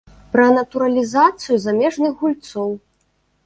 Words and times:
Пра 0.35 0.45
натуралізацыю 0.55 1.59
замежных 1.67 2.11
гульцоў. 2.25 2.69